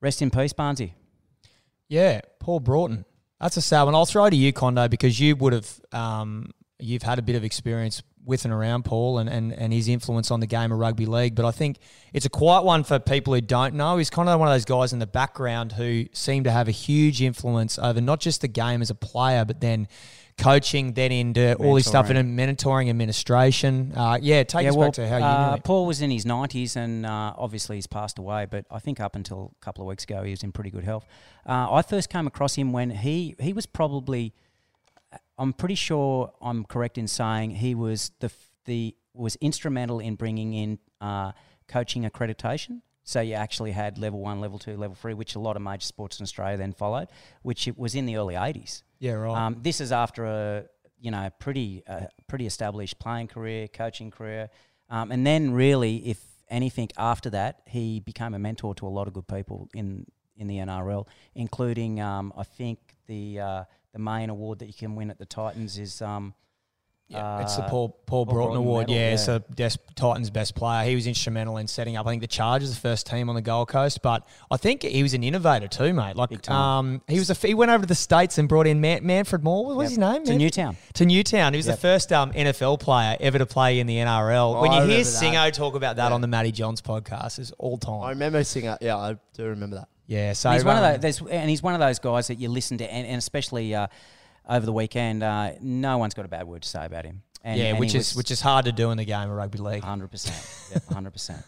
[0.00, 0.94] Rest in peace, Barnesy.
[1.88, 3.04] Yeah, Paul Broughton.
[3.40, 3.94] That's a sad one.
[3.94, 7.36] I'll throw it to you, Condo, because you would have um, you've had a bit
[7.36, 10.78] of experience with and around Paul and, and, and his influence on the game of
[10.78, 11.34] rugby league.
[11.34, 11.78] But I think
[12.12, 13.96] it's a quiet one for people who don't know.
[13.96, 16.72] He's kind of one of those guys in the background who seem to have a
[16.72, 19.88] huge influence over not just the game as a player, but then
[20.38, 23.92] coaching, then into all his stuff in mentoring, administration.
[23.96, 25.64] Uh, yeah, take us back to how you uh, knew it.
[25.64, 29.16] Paul was in his 90s and uh, obviously he's passed away, but I think up
[29.16, 31.06] until a couple of weeks ago he was in pretty good health.
[31.46, 34.34] Uh, I first came across him when he, he was probably,
[35.38, 38.30] I'm pretty sure I'm correct in saying he was the,
[38.64, 41.32] the was instrumental in bringing in uh,
[41.68, 42.80] coaching accreditation.
[43.04, 45.84] So you actually had level one, level two, level three, which a lot of major
[45.84, 47.08] sports in Australia then followed,
[47.42, 48.82] which it was in the early 80s.
[48.98, 49.36] Yeah, right.
[49.36, 50.64] Um, this is after a
[50.98, 54.48] you know pretty uh, pretty established playing career, coaching career,
[54.90, 59.06] um, and then really, if anything, after that, he became a mentor to a lot
[59.06, 63.64] of good people in in the NRL, including um, I think the uh,
[63.96, 66.34] the main award that you can win at the Titans is um,
[67.08, 68.88] Yeah, it's the Uh, Paul Paul, Paul Broughton Broughton Award.
[68.88, 69.14] medal, yeah, yeah.
[69.14, 70.84] it's a Des- Titans' best player.
[70.88, 72.04] He was instrumental in setting up.
[72.04, 75.02] I think the Chargers, the first team on the Gold Coast, but I think he
[75.04, 76.16] was an innovator too, mate.
[76.16, 79.06] Like, um, he was a he went over to the states and brought in Man-
[79.06, 79.64] Manfred Moore.
[79.66, 80.24] What was his name?
[80.24, 80.76] To Manfred- Newtown.
[80.94, 81.52] To Newtown.
[81.54, 81.76] He was Yep.
[81.76, 84.56] the first um, NFL player ever to play in the NRL.
[84.56, 85.00] Oh, when I you hear.
[85.04, 86.14] Singo talk about that Yeah.
[86.14, 88.02] on the Matty Johns podcast, it's all time.
[88.02, 88.76] I remember Singo.
[88.80, 89.88] Yeah, I do remember that.
[90.06, 92.36] Yeah, so he's one of um, those, there's, and he's one of those guys that
[92.36, 93.88] you listen to, and, and especially uh,
[94.48, 97.22] over the weekend, uh, no one's got a bad word to say about him.
[97.42, 99.58] And, yeah, and which is which is hard to do in the game of rugby
[99.58, 99.82] league.
[99.82, 101.42] hundred percent, hundred percent.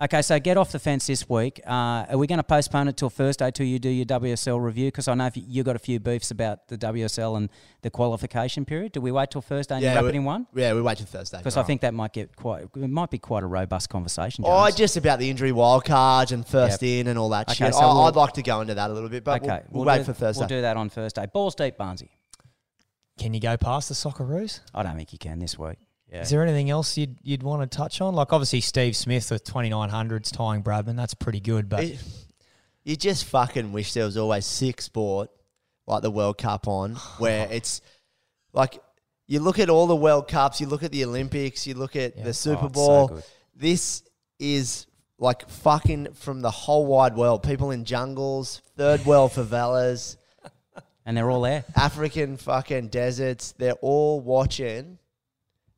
[0.00, 1.60] Okay, so get off the fence this week.
[1.64, 4.88] Uh, are we going to postpone it till Thursday till you do your WSL review?
[4.88, 7.48] Because I know if you, you got a few beefs about the WSL and
[7.82, 8.90] the qualification period.
[8.90, 10.48] Do we wait till Thursday and Yeah, wrap we- it in one?
[10.52, 11.38] Yeah, we wait till Thursday.
[11.38, 14.44] Because I think that might get quite, it might be quite a robust conversation.
[14.46, 17.74] Oh, just about the injury wild cards and first in and all that Okay, shit.
[17.74, 19.84] so I, we'll- I'd like to go into that a little bit, but okay, we'll,
[19.84, 20.40] we'll wait do, for Thursday.
[20.40, 21.26] We'll do that on Thursday.
[21.32, 22.08] Balls deep, Barnsey.
[23.16, 24.58] Can you go past the Socceroos?
[24.74, 25.78] I don't think you can this week.
[26.10, 26.20] Yeah.
[26.22, 28.14] Is there anything else you'd you'd want to touch on?
[28.14, 31.68] Like obviously Steve Smith with twenty nine hundreds tying Bradman, that's pretty good.
[31.68, 31.98] But It-
[32.84, 35.30] you just fucking wish there was always sick sport
[35.86, 37.80] like the World Cup on, where it's
[38.52, 38.78] like
[39.26, 42.16] you look at all the World Cups, you look at the Olympics, you look at
[42.16, 42.24] Yeah.
[42.24, 43.22] the Super Oh, it's so Bowl.
[43.56, 44.02] this
[44.38, 44.86] is
[45.18, 47.42] like fucking from the whole wide world.
[47.42, 50.16] People in jungles, third world favelas,
[51.06, 51.64] And they're all there.
[51.74, 53.52] African fucking deserts.
[53.56, 54.98] They're all watching,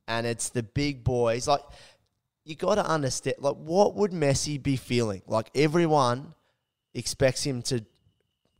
[0.08, 1.48] and it's the big boys.
[1.48, 1.62] Like
[2.44, 3.36] you got to understand.
[3.40, 5.22] Like, what would Messi be feeling?
[5.26, 6.34] Like everyone
[6.94, 7.84] expects him to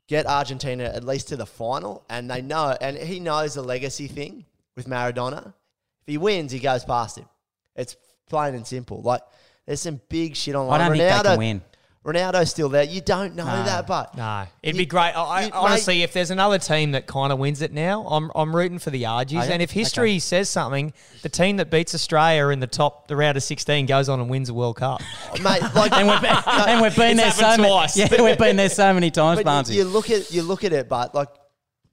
[0.09, 4.09] get Argentina at least to the final, and they know, and he knows the legacy
[4.09, 5.55] thing with Maradona.
[6.03, 7.27] If he wins, he goes past him.
[7.75, 7.97] It's
[8.29, 9.03] plain and simple.
[9.03, 9.23] Like
[9.67, 10.81] there's some big shit online.
[10.81, 11.63] I don't think they Ronaldo, can win.
[12.07, 12.85] Ronaldo's still there.
[12.85, 13.65] You don't know No.
[13.65, 15.11] that, but no, it'd You- be great.
[15.11, 18.55] I, you- honestly, if there's another team that kind of wins it now, I'm I'm
[18.55, 19.49] rooting for the Argies.
[19.49, 19.53] Oh.
[19.53, 20.19] And if history Okay.
[20.21, 20.93] says something,
[21.23, 24.31] the team that beats Australia in the top the round of 16 goes on and
[24.31, 25.01] wins the World Cup.
[25.33, 27.87] Oh, mate, like And we've, and we've been there so many.
[27.97, 29.75] Yeah, we've been there so many times, Barnesy.
[29.75, 31.29] you, look at you look at it, but like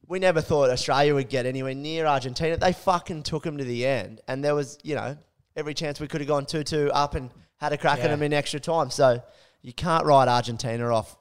[0.07, 2.55] we never thought Australia would get anywhere near Argentina.
[2.55, 5.17] They fucking took them to the end, and there was you know
[5.55, 8.21] every chance we could have gone two two up and had a crack at them
[8.21, 8.91] in extra time.
[8.91, 9.23] So
[9.63, 11.17] you can't write Argentina off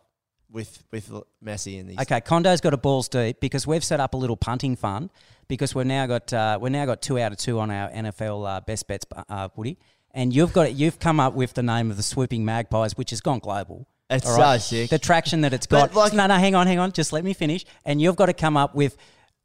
[0.51, 1.11] with with
[1.43, 1.99] Messi in these.
[2.01, 5.11] Okay, Condo's got a balls deep because we've set up a little punting fund
[5.49, 8.47] because we've now got uh, we're now got two out of two on our NFL
[8.57, 9.79] uh, best bets, uh, Woody.
[10.11, 13.23] And you've got you've come up with the name of the Swooping Magpies, which has
[13.23, 13.89] gone global.
[14.11, 14.91] It's All so sick.
[14.91, 15.95] The traction that it's got.
[15.95, 16.93] like- no, no, hang on, hang on.
[16.93, 17.65] Just let me finish.
[17.87, 18.99] And you've got to come up with,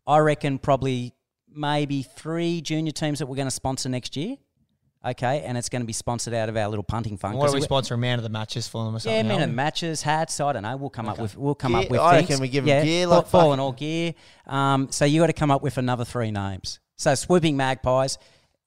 [0.05, 1.13] I reckon, probably
[1.49, 4.35] maybe three junior teams that we're going to sponsor next year.
[5.05, 7.35] Okay, and it's going to be sponsored out of our little punting fund.
[7.37, 9.15] What 'Cause are we we- sponsoring man of the matches for them or something?
[9.15, 9.55] yeah, men aren't and we?
[9.55, 10.39] matches, hats.
[10.39, 10.75] I don't know.
[10.75, 11.37] We'll come up with.
[11.37, 11.99] We'll come Gear- up with.
[12.01, 12.29] I things.
[12.29, 14.13] reckon we give 'em yeah, gear, ball- like ball fucking- and all gear.
[14.47, 16.79] Um, so you got to come up with another three names.
[16.97, 18.17] So swooping magpies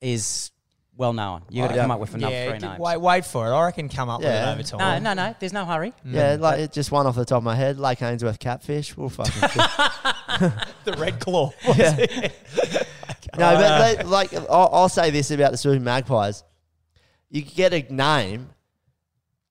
[0.00, 0.50] is
[0.96, 1.42] well known.
[1.50, 2.78] You got to come up with another Yeah, three d- names.
[2.78, 3.54] wait, wait for it.
[3.54, 4.54] I reckon come up Yeah.
[4.54, 5.02] with it over time.
[5.02, 5.34] no, no.
[5.40, 5.92] There's no hurry.
[6.04, 8.96] Yeah, like it just one off the top of my head, Lake Ainsworth catfish.
[8.96, 9.32] We'll fucking.
[10.84, 11.50] The red claw.
[13.38, 13.94] No, but ah.
[13.96, 16.44] they, like I'll, I'll say this about the Swooping Magpies:
[17.30, 18.50] you get a name,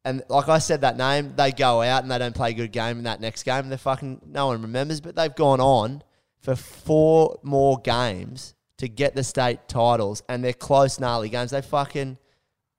[0.04, 2.72] and like I said, that name they go out and they don't play a good
[2.72, 3.70] game in that next game.
[3.70, 6.04] They're fucking no one remembers, but they've gone on
[6.42, 11.52] for four more games to get the state titles, and they're close, gnarly games.
[11.52, 12.18] They fucking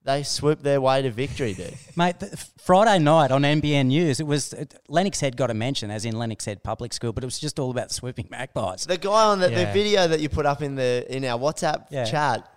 [0.04, 1.74] they swoop their way to victory, dude.
[1.96, 5.90] Mate, th- Friday night on NBN News, it was it, Lennox Head got a mention,
[5.90, 8.86] as in Lennox Head Public School, but it was just all about swooping magpies.
[8.86, 9.72] The guy on the, the Yeah.
[9.72, 12.04] video that you put up in the in our WhatsApp Yeah.
[12.04, 12.50] chat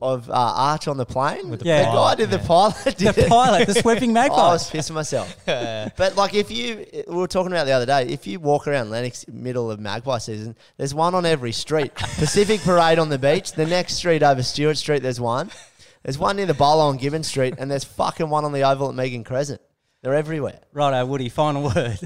[0.00, 1.82] of uh, Arch on the plane, With the the, Yeah.
[1.86, 2.96] guy pilot, did the pilot.
[2.96, 3.28] Did The it.
[3.28, 4.38] pilot, the swooping magpies.
[4.38, 5.36] I was pissing myself.
[5.44, 8.90] but like, if you, we were talking about the other day, if you walk around
[8.90, 11.94] Lennox middle of Magpie season, there's one on every street.
[11.96, 13.52] Pacific Parade on the beach.
[13.52, 15.50] The next street over Stewart Street, there's one.
[16.02, 18.88] There's one near the bowler on Gibbon Street, and there's fucking one on the oval
[18.88, 19.60] at Megan Crescent.
[20.02, 20.60] They're everywhere.
[20.72, 21.28] Righto, Woody.
[21.28, 21.98] Final word.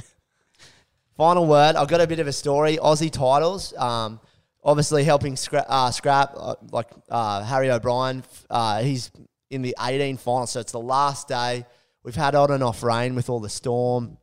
[1.17, 1.77] Final word.
[1.77, 2.79] I've got a bit of a story.
[2.79, 3.75] Aussie titles.
[3.77, 4.19] Um,
[4.65, 8.25] obviously helping scrap, uh, scrap uh, like uh, Harry O'Brien.
[8.49, 9.11] Uh, he's
[9.51, 11.67] in the 18 final, so it's the last day.
[12.03, 14.17] We've had on and off rain with all the storm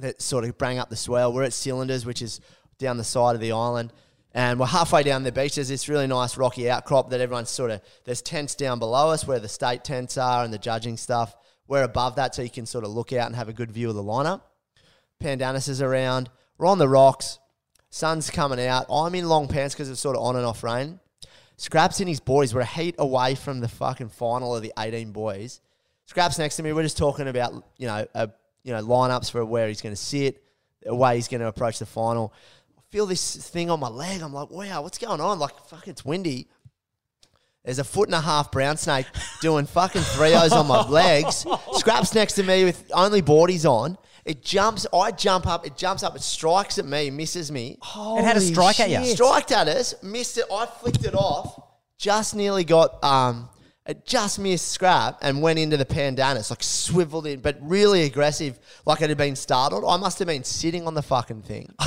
[0.00, 1.32] that sort of bring up the swell.
[1.32, 2.40] We're at Cylinders, which is
[2.78, 3.92] down the side of the island.
[4.36, 5.54] And we're halfway down the beach.
[5.54, 9.26] There's this really nice rocky outcrop that everyone's sort of, there's tents down below us
[9.26, 11.34] where the state tents are and the judging stuff.
[11.66, 13.88] We're above that so you can sort of look out and have a good view
[13.88, 14.42] of the lineup.
[15.22, 16.28] Pandanus is around.
[16.58, 17.38] We're on the rocks.
[17.88, 18.84] Sun's coming out.
[18.90, 21.00] I'm in long pants because it's sort of on and off rain.
[21.56, 22.54] Scraps and his boys.
[22.54, 25.62] We're a heat away from the fucking final of the 18 boys.
[26.04, 26.74] Scraps next to me.
[26.74, 28.28] We're just talking about you know a,
[28.64, 30.42] you know lineups for where he's going to sit,
[30.82, 32.34] the way he's going to approach the final.
[32.96, 34.22] Feel this thing on my leg.
[34.22, 35.38] I'm like, wow, what's going on?
[35.38, 36.48] Like, fuck, it's windy.
[37.62, 39.04] There's a foot and a half brown snake
[39.42, 41.44] doing fucking threos on my legs.
[41.72, 43.98] Scraps next to me with only boardies on.
[44.24, 44.86] It jumps.
[44.94, 45.66] I jump up.
[45.66, 46.16] It jumps up.
[46.16, 47.10] It strikes at me.
[47.10, 47.76] Misses me.
[47.82, 49.04] Holy it had a strike at you.
[49.04, 50.02] Striked at us.
[50.02, 50.46] Missed it.
[50.50, 51.62] I flicked it off.
[51.98, 53.04] Just nearly got.
[53.04, 53.50] Um,
[53.86, 58.58] it just missed scrap and went into the pandanus, like swiveled in, but really aggressive,
[58.86, 59.84] like it had been startled.
[59.86, 61.74] I must have been sitting on the fucking thing.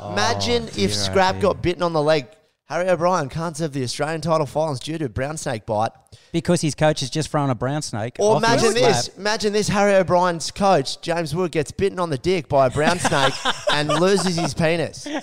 [0.00, 1.42] Oh, imagine dear, if oh Scrap dear.
[1.42, 2.26] got bitten on the leg.
[2.66, 5.90] Harry O'Brien can't serve the Australian title finals due to a brown snake bite.
[6.30, 8.14] Because his coach has just thrown a brown snake.
[8.20, 12.10] Or off his imagine this: imagine this: Harry O'Brien's coach James Wood gets bitten on
[12.10, 13.34] the dick by a brown snake
[13.72, 15.06] and loses his penis.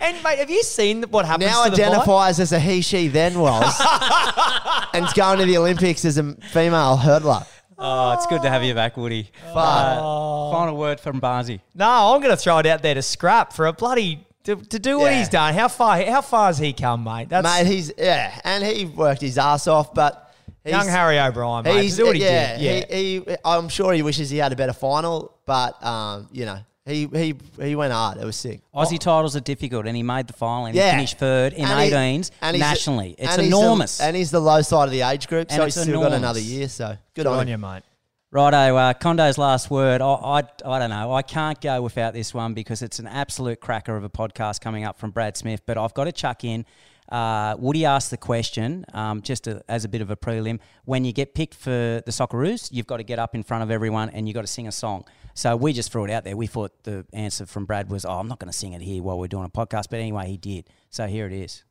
[0.00, 1.50] And mate, have you seen what happens?
[1.50, 3.80] Now to the identifies as a he, she, then was,
[4.92, 7.46] and is going to the Olympics as a female hurdler.
[7.78, 9.30] Oh, it's good to have you back, Woody.
[9.46, 9.56] Fuck.
[9.56, 11.60] Uh, final word from Barzy.
[11.74, 14.78] No, I'm going to throw it out there to scrap for a bloody to, to
[14.78, 15.18] do what Yeah.
[15.18, 15.54] he's done.
[15.54, 16.02] How far?
[16.04, 17.28] How far has he come, mate?
[17.30, 21.64] That's Mate, he's yeah, and he worked his ass off, but he's, young Harry O'Brien,
[21.64, 21.82] mate.
[21.82, 22.62] He's do what he yeah, did.
[22.90, 22.96] Yeah.
[22.96, 26.58] He, he, I'm sure he wishes he had a better final, but um, you know,
[26.86, 28.18] he he he went hard.
[28.18, 28.60] It was sick.
[28.74, 31.64] Aussie titles are difficult, and he made the final and Yeah, he finished third in
[31.64, 33.14] And he- 18s and he's- nationally.
[33.18, 34.00] It's and he's the- enormous.
[34.00, 36.06] and he's the low side of the age group, And so it's he's still got
[36.12, 36.18] enormous.
[36.18, 36.68] another year.
[36.68, 37.60] So good, Good on, on him.
[37.62, 37.82] you, mate.
[38.30, 40.02] Righto, uh, Condo's last word.
[40.02, 41.12] I, I, I don't know.
[41.12, 44.82] I can't go without this one because it's an absolute cracker of a podcast coming
[44.84, 45.62] up from Brad Smith.
[45.64, 46.66] But I've got to chuck in.
[47.08, 50.58] Uh, Woody asked the question, um, just as a bit of a prelim.
[50.84, 53.70] When you get picked for the Socceroos, you've got to get up in front of
[53.70, 55.04] everyone and you've got to sing a song.
[55.34, 56.36] So we just threw it out there.
[56.36, 59.02] We thought the answer from Brad was, "Oh, I'm not going to sing it here
[59.02, 60.68] while we're doing a podcast." But anyway, he did.
[60.90, 61.64] So here it is.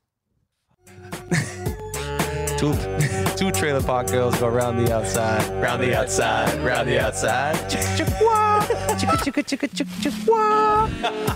[2.64, 2.74] Two,
[3.36, 7.58] two trailer park girls go round the outside, round the outside, round the outside.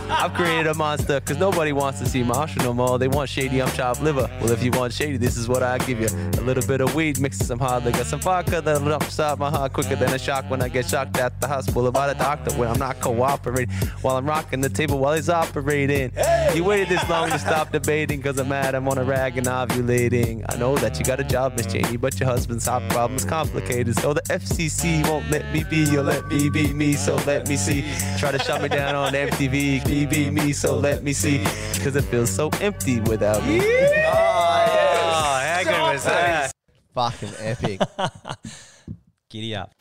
[0.09, 2.97] I've created a monster because nobody wants to see Marshall no more.
[2.97, 4.29] They want shady, I'm chopped liver.
[4.39, 6.07] Well, if you want shady, this is what I give you.
[6.07, 9.49] A little bit of weed mixed with some hard liquor, some vodka that'll upside my
[9.49, 12.53] heart quicker than a shock when I get shocked at the hospital by the doctor
[12.55, 13.75] when I'm not cooperating.
[14.01, 16.13] While I'm rocking the table while he's operating.
[16.55, 19.47] You waited this long to stop debating because I'm mad I'm on a rag and
[19.47, 20.45] ovulating.
[20.47, 23.25] I know that you got got a job, Miss Cheney, but your husband's hot problem's
[23.25, 23.97] complicated.
[23.99, 27.55] So the FCC won't let me be, you'll let me be me, so let me
[27.55, 27.83] see.
[28.17, 31.43] Try to shut me down on MTV, be be me, so let me see.
[31.83, 33.59] Cause it feels so empty without me.
[33.59, 35.01] Oh, yes.
[35.15, 36.51] oh, how good was that?
[36.93, 37.81] Fucking epic.
[39.29, 39.73] Giddy up.